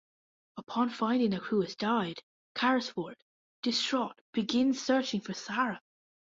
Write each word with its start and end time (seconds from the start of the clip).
Upon 0.57 0.89
finding 0.89 1.29
that 1.29 1.43
Crewe 1.43 1.61
has 1.61 1.75
died, 1.75 2.23
Carissford, 2.55 3.17
distraught, 3.61 4.19
begins 4.33 4.81
searching 4.81 5.21
for 5.21 5.35
Sara. 5.35 5.79